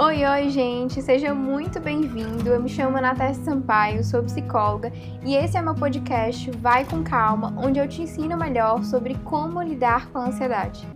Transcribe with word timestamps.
Oi, 0.00 0.24
oi, 0.24 0.48
gente! 0.48 1.02
Seja 1.02 1.34
muito 1.34 1.80
bem-vindo. 1.80 2.48
Eu 2.48 2.62
me 2.62 2.68
chamo 2.68 3.00
Natasha 3.00 3.42
Sampaio, 3.42 4.04
sou 4.04 4.22
psicóloga 4.22 4.92
e 5.26 5.34
esse 5.34 5.56
é 5.56 5.60
meu 5.60 5.74
podcast 5.74 6.52
Vai 6.52 6.84
com 6.84 7.02
Calma, 7.02 7.52
onde 7.58 7.80
eu 7.80 7.88
te 7.88 8.02
ensino 8.02 8.36
melhor 8.36 8.84
sobre 8.84 9.16
como 9.24 9.60
lidar 9.60 10.08
com 10.12 10.18
a 10.18 10.26
ansiedade. 10.26 10.86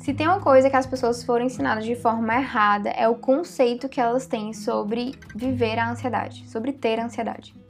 Se 0.00 0.12
tem 0.12 0.26
uma 0.26 0.40
coisa 0.40 0.68
que 0.68 0.76
as 0.76 0.84
pessoas 0.84 1.24
foram 1.24 1.46
ensinadas 1.46 1.86
de 1.86 1.96
forma 1.96 2.34
errada, 2.34 2.90
é 2.90 3.08
o 3.08 3.14
conceito 3.14 3.88
que 3.88 3.98
elas 3.98 4.26
têm 4.26 4.52
sobre 4.52 5.14
viver 5.34 5.78
a 5.78 5.92
ansiedade, 5.92 6.46
sobre 6.46 6.74
ter 6.74 7.00
ansiedade. 7.00 7.61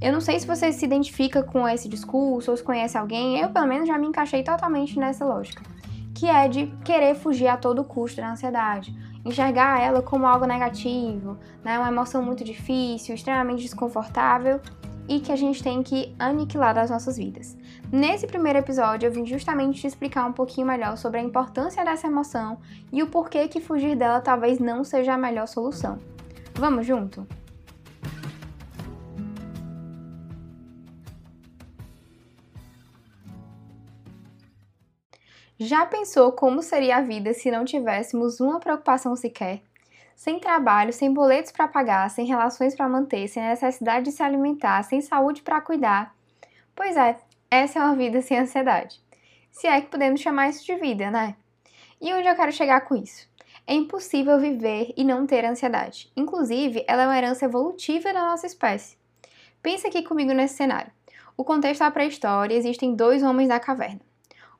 Eu 0.00 0.14
não 0.14 0.20
sei 0.20 0.40
se 0.40 0.46
você 0.46 0.72
se 0.72 0.84
identifica 0.84 1.42
com 1.42 1.68
esse 1.68 1.86
discurso 1.86 2.50
ou 2.50 2.56
se 2.56 2.62
conhece 2.62 2.96
alguém, 2.96 3.38
eu 3.38 3.50
pelo 3.50 3.66
menos 3.66 3.86
já 3.86 3.98
me 3.98 4.06
encaixei 4.06 4.42
totalmente 4.42 4.98
nessa 4.98 5.26
lógica, 5.26 5.62
que 6.14 6.26
é 6.26 6.48
de 6.48 6.68
querer 6.82 7.14
fugir 7.14 7.48
a 7.48 7.56
todo 7.58 7.84
custo 7.84 8.18
da 8.18 8.32
ansiedade, 8.32 8.96
enxergar 9.26 9.78
ela 9.78 10.00
como 10.00 10.26
algo 10.26 10.46
negativo, 10.46 11.36
né, 11.62 11.78
uma 11.78 11.88
emoção 11.88 12.22
muito 12.22 12.42
difícil, 12.42 13.14
extremamente 13.14 13.62
desconfortável 13.62 14.58
e 15.06 15.20
que 15.20 15.32
a 15.32 15.36
gente 15.36 15.62
tem 15.62 15.82
que 15.82 16.14
aniquilar 16.18 16.74
das 16.74 16.88
nossas 16.88 17.18
vidas. 17.18 17.54
Nesse 17.92 18.26
primeiro 18.26 18.58
episódio, 18.58 19.06
eu 19.06 19.12
vim 19.12 19.26
justamente 19.26 19.82
te 19.82 19.86
explicar 19.86 20.24
um 20.24 20.32
pouquinho 20.32 20.66
melhor 20.66 20.96
sobre 20.96 21.20
a 21.20 21.22
importância 21.22 21.84
dessa 21.84 22.06
emoção 22.06 22.56
e 22.90 23.02
o 23.02 23.06
porquê 23.06 23.48
que 23.48 23.60
fugir 23.60 23.96
dela 23.96 24.20
talvez 24.22 24.58
não 24.58 24.82
seja 24.82 25.12
a 25.12 25.18
melhor 25.18 25.46
solução. 25.46 25.98
Vamos 26.54 26.86
junto? 26.86 27.26
Já 35.62 35.84
pensou 35.84 36.32
como 36.32 36.62
seria 36.62 36.96
a 36.96 37.02
vida 37.02 37.34
se 37.34 37.50
não 37.50 37.66
tivéssemos 37.66 38.40
uma 38.40 38.58
preocupação 38.58 39.14
sequer? 39.14 39.60
Sem 40.16 40.40
trabalho, 40.40 40.90
sem 40.90 41.12
boletos 41.12 41.52
para 41.52 41.68
pagar, 41.68 42.08
sem 42.08 42.24
relações 42.24 42.74
para 42.74 42.88
manter, 42.88 43.28
sem 43.28 43.42
necessidade 43.42 44.06
de 44.06 44.12
se 44.12 44.22
alimentar, 44.22 44.82
sem 44.84 45.02
saúde 45.02 45.42
para 45.42 45.60
cuidar? 45.60 46.16
Pois 46.74 46.96
é, 46.96 47.18
essa 47.50 47.78
é 47.78 47.82
uma 47.82 47.94
vida 47.94 48.22
sem 48.22 48.38
ansiedade. 48.38 49.02
Se 49.50 49.66
é 49.66 49.78
que 49.82 49.90
podemos 49.90 50.22
chamar 50.22 50.48
isso 50.48 50.64
de 50.64 50.74
vida, 50.76 51.10
né? 51.10 51.36
E 52.00 52.10
onde 52.14 52.26
eu 52.26 52.34
quero 52.34 52.52
chegar 52.52 52.80
com 52.80 52.96
isso? 52.96 53.28
É 53.66 53.74
impossível 53.74 54.40
viver 54.40 54.94
e 54.96 55.04
não 55.04 55.26
ter 55.26 55.44
ansiedade. 55.44 56.10
Inclusive, 56.16 56.86
ela 56.88 57.02
é 57.02 57.06
uma 57.06 57.18
herança 57.18 57.44
evolutiva 57.44 58.14
da 58.14 58.24
nossa 58.24 58.46
espécie. 58.46 58.96
Pensa 59.62 59.88
aqui 59.88 60.02
comigo 60.02 60.32
nesse 60.32 60.54
cenário. 60.54 60.90
O 61.36 61.44
contexto 61.44 61.80
da 61.80 61.90
pré-história 61.90 62.54
existem 62.54 62.94
dois 62.94 63.22
homens 63.22 63.48
da 63.48 63.60
caverna. 63.60 64.09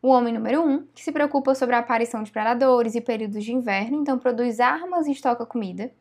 O 0.03 0.09
homem 0.09 0.33
número 0.33 0.63
um, 0.63 0.87
que 0.95 1.03
se 1.03 1.13
preocupa 1.13 1.55
sobre 1.55 1.75
a 1.75 1.81
aparição 1.81 2.23
de 2.23 2.31
predadores 2.31 2.95
e 2.95 3.03
períodos 3.03 3.45
de 3.45 3.53
inverno, 3.53 4.01
então 4.01 4.19
produz 4.19 4.59
armas 4.59 5.07
e 5.07 5.13
estoca 5.13 5.45
comida. 5.45 5.93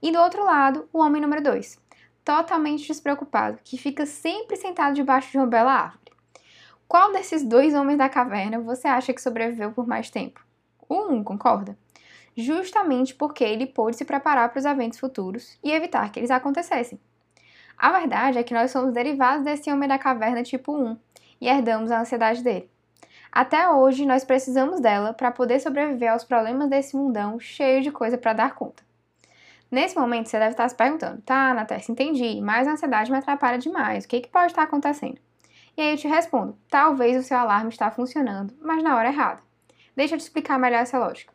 E 0.00 0.10
do 0.10 0.18
outro 0.18 0.42
lado, 0.42 0.88
o 0.90 1.00
homem 1.00 1.20
número 1.20 1.42
dois, 1.42 1.78
totalmente 2.24 2.86
despreocupado, 2.86 3.58
que 3.62 3.76
fica 3.76 4.06
sempre 4.06 4.56
sentado 4.56 4.94
debaixo 4.94 5.30
de 5.30 5.36
uma 5.36 5.46
bela 5.46 5.70
árvore. 5.70 6.12
Qual 6.88 7.12
desses 7.12 7.44
dois 7.44 7.74
homens 7.74 7.98
da 7.98 8.08
caverna 8.08 8.58
você 8.58 8.88
acha 8.88 9.12
que 9.12 9.20
sobreviveu 9.20 9.70
por 9.72 9.86
mais 9.86 10.08
tempo? 10.08 10.42
O 10.88 11.12
um, 11.12 11.22
concorda? 11.22 11.76
Justamente 12.34 13.14
porque 13.14 13.44
ele 13.44 13.66
pôde 13.66 13.96
se 13.96 14.04
preparar 14.06 14.48
para 14.48 14.60
os 14.60 14.64
eventos 14.64 14.98
futuros 14.98 15.58
e 15.62 15.70
evitar 15.70 16.10
que 16.10 16.18
eles 16.18 16.30
acontecessem. 16.30 16.98
A 17.76 17.92
verdade 17.92 18.38
é 18.38 18.42
que 18.42 18.54
nós 18.54 18.70
somos 18.70 18.94
derivados 18.94 19.44
desse 19.44 19.70
homem 19.70 19.88
da 19.88 19.98
caverna 19.98 20.42
tipo 20.42 20.74
1 20.74 20.96
e 21.38 21.48
herdamos 21.48 21.90
a 21.90 22.00
ansiedade 22.00 22.42
dele. 22.42 22.72
Até 23.32 23.66
hoje, 23.70 24.04
nós 24.04 24.24
precisamos 24.24 24.78
dela 24.78 25.14
para 25.14 25.32
poder 25.32 25.58
sobreviver 25.58 26.12
aos 26.12 26.22
problemas 26.22 26.68
desse 26.68 26.94
mundão 26.94 27.40
cheio 27.40 27.80
de 27.80 27.90
coisa 27.90 28.18
para 28.18 28.34
dar 28.34 28.54
conta. 28.54 28.82
Nesse 29.70 29.98
momento, 29.98 30.28
você 30.28 30.38
deve 30.38 30.50
estar 30.50 30.68
se 30.68 30.76
perguntando: 30.76 31.22
tá, 31.22 31.54
Natasha, 31.54 31.90
entendi, 31.90 32.42
mas 32.42 32.68
a 32.68 32.72
ansiedade 32.72 33.10
me 33.10 33.16
atrapalha 33.16 33.56
demais, 33.56 34.04
o 34.04 34.08
que, 34.08 34.20
que 34.20 34.28
pode 34.28 34.52
estar 34.52 34.64
acontecendo? 34.64 35.18
E 35.74 35.80
aí 35.80 35.92
eu 35.92 35.96
te 35.96 36.06
respondo: 36.06 36.58
talvez 36.68 37.16
o 37.16 37.26
seu 37.26 37.38
alarme 37.38 37.70
está 37.70 37.90
funcionando, 37.90 38.52
mas 38.60 38.82
na 38.82 38.94
hora 38.94 39.08
errada. 39.08 39.40
Deixa 39.96 40.14
eu 40.14 40.18
te 40.18 40.22
explicar 40.22 40.58
melhor 40.58 40.82
essa 40.82 40.98
lógica. 40.98 41.32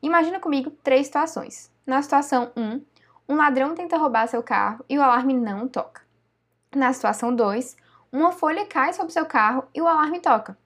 Imagina 0.00 0.38
comigo 0.38 0.70
três 0.70 1.06
situações. 1.06 1.72
Na 1.84 2.00
situação 2.02 2.52
1, 2.56 2.80
um 3.28 3.34
ladrão 3.34 3.74
tenta 3.74 3.96
roubar 3.96 4.28
seu 4.28 4.44
carro 4.44 4.84
e 4.88 4.96
o 4.96 5.02
alarme 5.02 5.34
não 5.34 5.66
toca. 5.66 6.02
Na 6.72 6.92
situação 6.92 7.34
2, 7.34 7.76
uma 8.12 8.30
folha 8.30 8.64
cai 8.64 8.92
sobre 8.92 9.12
seu 9.12 9.26
carro 9.26 9.64
e 9.74 9.80
o 9.80 9.88
alarme 9.88 10.20
toca. 10.20 10.56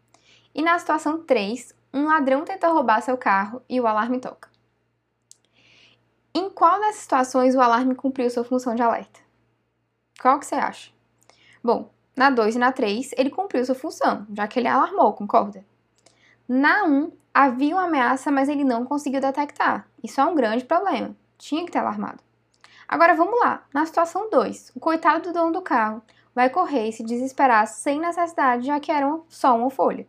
E 0.57 0.63
na 0.63 0.79
situação 0.79 1.21
3, 1.21 1.75
um 1.93 2.07
ladrão 2.07 2.43
tenta 2.43 2.69
roubar 2.69 3.03
seu 3.03 3.19
carro 3.19 3.61
e 3.69 3.79
o 3.79 3.87
alarme 3.87 4.19
toca. 4.19 4.49
Em 6.35 6.49
qual 6.49 6.81
dessas 6.81 7.03
situações 7.03 7.55
o 7.55 7.61
alarme 7.61 7.95
cumpriu 7.95 8.31
sua 8.31 8.43
função 8.43 8.75
de 8.75 8.81
alerta? 8.81 9.21
Qual 10.19 10.39
que 10.39 10.47
você 10.47 10.55
acha? 10.55 10.91
Bom, 11.63 11.91
na 12.17 12.31
2 12.31 12.57
e 12.57 12.59
na 12.59 12.73
3 12.73 13.11
ele 13.19 13.29
cumpriu 13.29 13.67
sua 13.67 13.75
função, 13.75 14.27
já 14.33 14.49
que 14.49 14.59
ele 14.59 14.67
alarmou, 14.67 15.13
concorda? 15.13 15.63
Na 16.49 16.85
1 16.85 17.13
havia 17.35 17.75
uma 17.75 17.85
ameaça, 17.85 18.31
mas 18.31 18.49
ele 18.49 18.65
não 18.65 18.87
conseguiu 18.87 19.21
detectar. 19.21 19.87
Isso 20.03 20.23
é 20.23 20.25
um 20.25 20.35
grande 20.35 20.65
problema. 20.65 21.15
Tinha 21.37 21.67
que 21.67 21.73
ter 21.73 21.81
alarmado. 21.81 22.25
Agora 22.89 23.15
vamos 23.15 23.39
lá. 23.41 23.67
Na 23.75 23.85
situação 23.85 24.31
2, 24.31 24.73
o 24.75 24.81
coitado 24.81 25.25
do 25.25 25.35
dono 25.35 25.53
do 25.53 25.61
carro 25.61 26.01
vai 26.35 26.49
correr 26.49 26.89
e 26.89 26.93
se 26.95 27.05
desesperar 27.05 27.67
sem 27.67 28.01
necessidade, 28.01 28.65
já 28.65 28.81
que 28.81 28.91
era 28.91 29.21
só 29.29 29.55
uma 29.55 29.69
folha. 29.69 30.07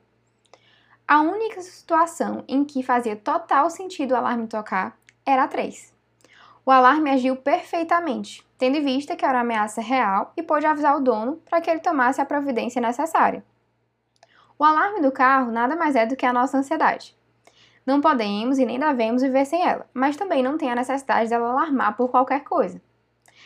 A 1.09 1.21
única 1.21 1.61
situação 1.61 2.43
em 2.49 2.65
que 2.65 2.83
fazia 2.83 3.15
total 3.15 3.69
sentido 3.69 4.11
o 4.11 4.17
alarme 4.17 4.45
tocar 4.45 4.97
era 5.25 5.43
a 5.43 5.47
3. 5.47 5.93
O 6.65 6.69
alarme 6.69 7.09
agiu 7.09 7.37
perfeitamente, 7.37 8.45
tendo 8.57 8.75
em 8.75 8.83
vista 8.83 9.15
que 9.15 9.23
era 9.23 9.37
uma 9.37 9.39
ameaça 9.39 9.79
real 9.79 10.33
e 10.35 10.43
pôde 10.43 10.65
avisar 10.65 10.97
o 10.97 10.99
dono 10.99 11.37
para 11.49 11.61
que 11.61 11.69
ele 11.69 11.79
tomasse 11.79 12.19
a 12.19 12.25
providência 12.25 12.81
necessária. 12.81 13.41
O 14.59 14.65
alarme 14.65 14.99
do 14.99 15.09
carro 15.09 15.49
nada 15.49 15.77
mais 15.77 15.95
é 15.95 16.05
do 16.05 16.17
que 16.17 16.25
a 16.25 16.33
nossa 16.33 16.57
ansiedade. 16.57 17.15
Não 17.85 18.01
podemos 18.01 18.59
e 18.59 18.65
nem 18.65 18.77
devemos 18.77 19.21
viver 19.21 19.45
sem 19.45 19.65
ela, 19.65 19.87
mas 19.93 20.17
também 20.17 20.43
não 20.43 20.57
tem 20.57 20.69
a 20.69 20.75
necessidade 20.75 21.29
dela 21.29 21.51
alarmar 21.51 21.95
por 21.95 22.09
qualquer 22.09 22.43
coisa. 22.43 22.81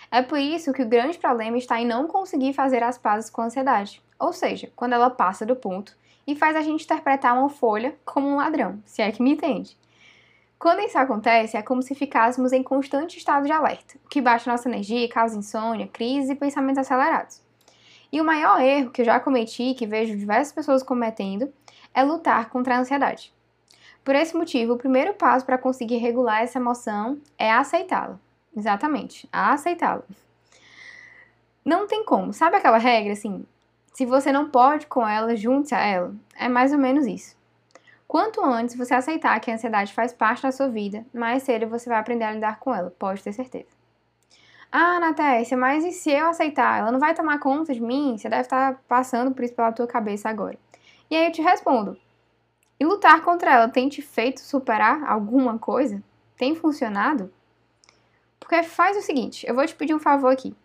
É 0.10 0.24
por 0.24 0.40
isso 0.40 0.74
que 0.74 0.82
o 0.82 0.90
grande 0.90 1.20
problema 1.20 1.60
está 1.60 1.80
em 1.80 1.86
não 1.86 2.08
conseguir 2.08 2.54
fazer 2.54 2.82
as 2.82 2.98
pazes 2.98 3.30
com 3.30 3.44
a 3.44 3.46
ansiedade, 3.46 4.02
ou 4.18 4.34
seja, 4.34 4.72
quando 4.76 4.94
ela 4.94 5.12
passa 5.12 5.46
do 5.46 5.56
ponto 5.56 6.01
e 6.26 6.36
faz 6.36 6.56
a 6.56 6.62
gente 6.62 6.84
interpretar 6.84 7.38
uma 7.38 7.50
folha 7.50 7.96
como 8.06 8.28
um 8.28 8.36
ladrão, 8.36 8.82
se 8.86 9.02
é 9.02 9.12
que 9.12 9.22
me 9.22 9.32
entende. 9.32 9.78
Quando 10.60 10.82
isso 10.82 10.98
acontece, 10.98 11.58
é 11.58 11.62
como 11.62 11.82
se 11.82 11.96
ficássemos 11.96 12.52
em 12.52 12.62
constante 12.62 13.18
estado 13.18 13.46
de 13.46 13.52
alerta, 13.52 13.96
o 14.06 14.08
que 14.08 14.22
baixa 14.22 14.52
nossa 14.52 14.70
energia, 14.70 15.10
causa 15.10 15.38
insônia, 15.38 15.88
crise 15.88 16.34
e 16.34 16.36
pensamentos 16.36 16.78
acelerados. 16.78 17.42
E 18.12 18.22
o 18.22 18.24
maior 18.24 18.62
erro 18.62 18.92
que 18.92 19.02
eu 19.02 19.06
já 19.06 19.20
cometi 19.20 19.72
e 19.72 19.74
que 19.74 19.88
vejo 19.88 20.16
diversas 20.16 20.54
pessoas 20.54 20.84
cometendo 20.84 21.52
é 21.94 22.04
lutar 22.04 22.50
contra 22.50 22.76
a 22.76 22.80
ansiedade. 22.80 23.34
Por 24.04 24.16
esse 24.16 24.36
motivo, 24.36 24.74
o 24.74 24.78
primeiro 24.78 25.14
passo 25.14 25.46
para 25.46 25.58
conseguir 25.58 25.98
regular 25.98 26.42
essa 26.42 26.60
emoção 26.60 27.20
é 27.38 27.52
aceitá-la. 27.52 28.20
Exatamente, 28.56 29.28
aceitá-la. 29.32 30.04
Não 31.64 31.88
tem 31.88 32.04
como. 32.04 32.34
Sabe 32.34 32.58
aquela 32.58 32.78
regra 32.78 33.14
assim? 33.14 33.46
Se 33.94 34.06
você 34.06 34.32
não 34.32 34.50
pode 34.50 34.88
com 34.88 35.08
ela, 35.08 35.36
junte-se 35.36 35.76
a 35.76 35.80
ela. 35.80 36.16
É 36.36 36.48
mais 36.48 36.72
ou 36.72 36.80
menos 36.80 37.06
isso. 37.06 37.36
Quanto 38.08 38.44
antes 38.44 38.76
você 38.76 38.94
aceitar 38.94 39.40
que 39.40 39.50
a 39.50 39.54
ansiedade 39.54 39.94
faz 39.94 40.12
parte 40.14 40.44
da 40.44 40.52
sua 40.52 40.68
vida, 40.68 41.06
mais 41.14 41.44
cedo 41.44 41.68
você 41.68 41.90
vai 41.90 41.98
aprender 41.98 42.26
a 42.26 42.32
lidar 42.34 42.60
com 42.60 42.74
ela, 42.74 42.94
pode 42.98 43.24
ter 43.24 43.32
certeza. 43.32 43.70
Ah, 44.72 45.00
Natécia, 45.00 45.58
mas 45.58 45.84
e 45.84 45.92
se 45.92 46.12
eu 46.12 46.28
aceitar? 46.28 46.80
Ela 46.80 46.92
não 46.92 47.00
vai 47.00 47.14
tomar 47.14 47.40
conta 47.40 47.74
de 47.74 47.82
mim? 47.82 48.18
Você 48.18 48.30
deve 48.30 48.44
estar 48.44 48.82
passando 48.88 49.32
por 49.32 49.44
isso 49.44 49.54
pela 49.54 49.72
tua 49.72 49.88
cabeça 49.88 50.30
agora. 50.30 50.58
E 51.10 51.16
aí 51.16 51.26
eu 51.26 51.32
te 51.32 51.42
respondo: 51.42 51.98
e 52.82 52.86
lutar 52.86 53.22
contra 53.22 53.52
ela 53.52 53.70
tem 53.70 53.88
te 53.90 54.02
feito 54.02 54.42
superar 54.42 55.04
alguma 55.04 55.60
coisa? 55.60 56.02
Tem 56.36 56.56
funcionado? 56.56 57.32
Porque 58.40 58.64
faz 58.64 58.98
o 58.98 59.02
seguinte: 59.02 59.46
eu 59.46 59.54
vou 59.54 59.66
te 59.66 59.76
pedir 59.76 59.94
um 59.94 60.00
favor 60.00 60.32
aqui. 60.32 60.56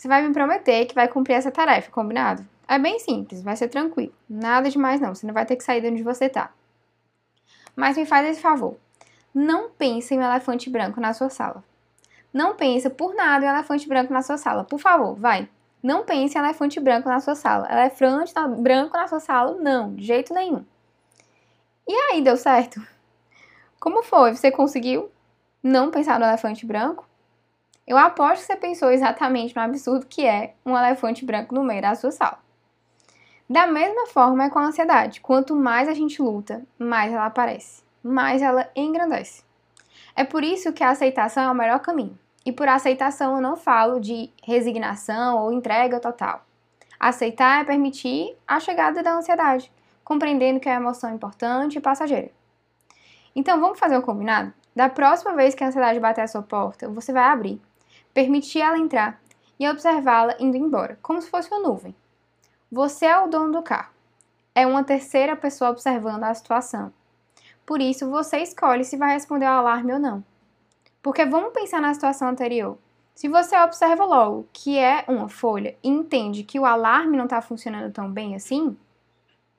Você 0.00 0.08
vai 0.08 0.26
me 0.26 0.32
prometer 0.32 0.86
que 0.86 0.94
vai 0.94 1.06
cumprir 1.06 1.34
essa 1.34 1.50
tarefa, 1.50 1.90
combinado? 1.90 2.42
É 2.66 2.78
bem 2.78 2.98
simples, 2.98 3.42
vai 3.42 3.54
ser 3.54 3.68
tranquilo. 3.68 4.14
Nada 4.26 4.70
demais 4.70 4.98
não, 4.98 5.14
você 5.14 5.26
não 5.26 5.34
vai 5.34 5.44
ter 5.44 5.56
que 5.56 5.62
sair 5.62 5.82
de 5.82 5.88
onde 5.88 6.02
você 6.02 6.26
tá. 6.26 6.50
Mas 7.76 7.98
me 7.98 8.06
faz 8.06 8.26
esse 8.26 8.40
favor. 8.40 8.78
Não 9.34 9.68
pense 9.68 10.14
em 10.14 10.18
um 10.18 10.22
elefante 10.22 10.70
branco 10.70 10.98
na 11.02 11.12
sua 11.12 11.28
sala. 11.28 11.62
Não 12.32 12.56
pense 12.56 12.88
por 12.88 13.14
nada 13.14 13.44
em 13.44 13.48
um 13.50 13.52
elefante 13.52 13.86
branco 13.86 14.10
na 14.10 14.22
sua 14.22 14.38
sala. 14.38 14.64
Por 14.64 14.80
favor, 14.80 15.16
vai. 15.16 15.46
Não 15.82 16.02
pense 16.02 16.34
em 16.34 16.40
elefante 16.40 16.80
branco 16.80 17.06
na 17.06 17.20
sua 17.20 17.34
sala. 17.34 17.70
Elefante 17.70 18.32
branco 18.56 18.96
na 18.96 19.06
sua 19.06 19.20
sala, 19.20 19.54
não, 19.56 19.94
de 19.94 20.02
jeito 20.02 20.32
nenhum. 20.32 20.64
E 21.86 21.92
aí, 21.92 22.22
deu 22.22 22.38
certo? 22.38 22.80
Como 23.78 24.02
foi? 24.02 24.34
Você 24.34 24.50
conseguiu 24.50 25.10
não 25.62 25.90
pensar 25.90 26.18
no 26.18 26.24
elefante 26.24 26.64
branco? 26.64 27.09
Eu 27.86 27.98
aposto 27.98 28.42
que 28.42 28.46
você 28.46 28.56
pensou 28.56 28.90
exatamente 28.90 29.54
no 29.56 29.62
absurdo 29.62 30.06
que 30.06 30.24
é 30.24 30.54
um 30.64 30.76
elefante 30.76 31.24
branco 31.24 31.54
no 31.54 31.64
meio 31.64 31.82
da 31.82 31.94
sua 31.94 32.10
sala. 32.10 32.38
Da 33.48 33.66
mesma 33.66 34.06
forma 34.06 34.44
é 34.44 34.48
com 34.50 34.60
a 34.60 34.66
ansiedade. 34.66 35.20
Quanto 35.20 35.56
mais 35.56 35.88
a 35.88 35.92
gente 35.92 36.22
luta, 36.22 36.62
mais 36.78 37.12
ela 37.12 37.26
aparece, 37.26 37.82
mais 38.00 38.42
ela 38.42 38.70
engrandece. 38.76 39.42
É 40.14 40.22
por 40.22 40.44
isso 40.44 40.72
que 40.72 40.84
a 40.84 40.90
aceitação 40.90 41.42
é 41.42 41.50
o 41.50 41.54
melhor 41.54 41.80
caminho. 41.80 42.16
E 42.44 42.52
por 42.52 42.68
aceitação 42.68 43.34
eu 43.34 43.40
não 43.42 43.56
falo 43.56 44.00
de 44.00 44.30
resignação 44.42 45.38
ou 45.38 45.52
entrega 45.52 45.98
total. 45.98 46.44
Aceitar 46.98 47.62
é 47.62 47.64
permitir 47.64 48.36
a 48.46 48.60
chegada 48.60 49.02
da 49.02 49.14
ansiedade, 49.14 49.72
compreendendo 50.04 50.60
que 50.60 50.68
a 50.68 50.74
emoção 50.74 51.10
é 51.10 51.14
importante 51.14 51.76
e 51.76 51.80
passageira. 51.80 52.30
Então 53.34 53.60
vamos 53.60 53.78
fazer 53.78 53.96
um 53.98 54.02
combinado? 54.02 54.52
Da 54.76 54.88
próxima 54.88 55.34
vez 55.34 55.54
que 55.54 55.64
a 55.64 55.66
ansiedade 55.66 55.98
bater 55.98 56.22
a 56.22 56.28
sua 56.28 56.42
porta, 56.42 56.88
você 56.88 57.12
vai 57.12 57.24
abrir, 57.24 57.60
permitir 58.12 58.60
ela 58.60 58.78
entrar 58.78 59.20
e 59.58 59.68
observá-la 59.68 60.36
indo 60.38 60.56
embora, 60.56 60.98
como 61.02 61.20
se 61.20 61.30
fosse 61.30 61.50
uma 61.50 61.60
nuvem. 61.60 61.94
Você 62.70 63.06
é 63.06 63.18
o 63.18 63.26
dono 63.26 63.52
do 63.52 63.62
carro. 63.62 63.92
É 64.54 64.66
uma 64.66 64.84
terceira 64.84 65.36
pessoa 65.36 65.70
observando 65.70 66.24
a 66.24 66.34
situação. 66.34 66.92
Por 67.66 67.80
isso, 67.80 68.10
você 68.10 68.38
escolhe 68.38 68.84
se 68.84 68.96
vai 68.96 69.12
responder 69.12 69.46
ao 69.46 69.58
alarme 69.58 69.92
ou 69.92 69.98
não. 69.98 70.24
Porque 71.02 71.24
vamos 71.24 71.52
pensar 71.52 71.80
na 71.80 71.94
situação 71.94 72.28
anterior. 72.28 72.76
Se 73.14 73.28
você 73.28 73.56
observa 73.58 74.04
logo 74.04 74.48
que 74.52 74.78
é 74.78 75.04
uma 75.06 75.28
folha 75.28 75.76
e 75.82 75.88
entende 75.88 76.42
que 76.42 76.58
o 76.58 76.64
alarme 76.64 77.16
não 77.16 77.24
está 77.24 77.40
funcionando 77.42 77.92
tão 77.92 78.10
bem 78.10 78.34
assim, 78.34 78.76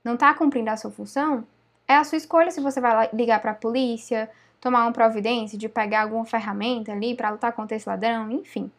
não 0.04 0.16
está 0.16 0.34
cumprindo 0.34 0.70
a 0.70 0.78
sua 0.78 0.90
função, 0.90 1.46
é 1.88 1.96
a 1.96 2.04
sua 2.04 2.18
escolha 2.18 2.50
se 2.50 2.60
você 2.60 2.82
vai 2.82 3.10
ligar 3.14 3.40
para 3.40 3.52
a 3.52 3.56
polícia, 3.56 4.30
tomar 4.62 4.84
uma 4.84 4.94
providência 4.94 5.58
de 5.58 5.68
pegar 5.68 6.04
alguma 6.04 6.24
ferramenta 6.24 6.92
ali 6.92 7.16
para 7.16 7.32
lutar 7.32 7.52
contra 7.52 7.76
esse 7.76 7.90
ladrão, 7.90 8.32
enfim. 8.32 8.72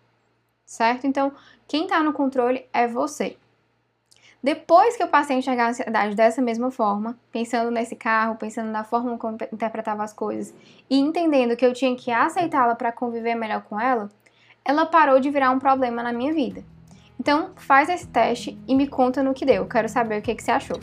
Certo? 0.65 1.07
Então, 1.07 1.33
quem 1.67 1.83
está 1.83 2.03
no 2.03 2.13
controle 2.13 2.65
é 2.73 2.87
você. 2.87 3.37
Depois 4.43 4.97
que 4.97 5.03
eu 5.03 5.09
passei 5.09 5.37
a 5.37 5.39
enxergar 5.39 5.67
a 5.67 5.69
ansiedade 5.71 6.17
dessa 6.17 6.41
mesma 6.41 6.71
forma, 6.71 7.17
pensando 7.31 7.71
nesse 7.71 7.95
carro, 7.95 8.37
pensando 8.37 8.71
na 8.71 8.83
forma 8.83 9.19
como 9.19 9.37
eu 9.41 9.49
interpretava 9.53 10.03
as 10.03 10.13
coisas 10.13 10.55
e 10.89 10.99
entendendo 10.99 11.57
que 11.57 11.65
eu 11.65 11.73
tinha 11.73 11.95
que 11.95 12.11
aceitá-la 12.11 12.75
para 12.75 12.91
conviver 12.91 13.35
melhor 13.35 13.63
com 13.63 13.79
ela, 13.79 14.11
ela 14.65 14.87
parou 14.87 15.21
de 15.21 15.31
virar 15.31 15.51
um 15.51 15.59
problema 15.59 16.03
na 16.03 16.13
minha 16.13 16.33
vida. 16.33 16.65
Então, 17.21 17.51
faz 17.55 17.89
esse 17.89 18.09
teste 18.09 18.59
e 18.67 18.75
me 18.75 18.89
conta 18.89 19.23
no 19.23 19.35
que 19.35 19.45
deu. 19.45 19.67
Quero 19.67 19.89
saber 19.89 20.19
o 20.19 20.23
que, 20.23 20.35
que 20.35 20.43
você 20.43 20.51
achou. 20.51 20.81